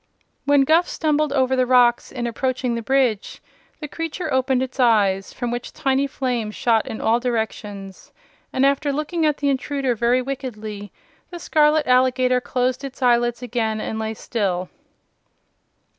[0.45, 3.39] When Guph stumbled over the rocks in approaching the bridge
[3.79, 8.11] the creature opened its eyes, from which tiny flames shot in all directions,
[8.51, 10.91] and after looking at the intruder very wickedly
[11.29, 14.69] the scarlet alligator closed its eyelids again and lay still.